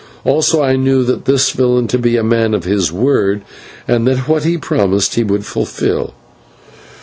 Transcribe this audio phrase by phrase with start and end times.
[0.25, 3.43] Also I knew this villain to be a man of his word,
[3.87, 6.15] and that what he promised he would fulfil.